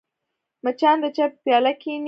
[0.63, 1.99] مچان د چای په پیاله کښېني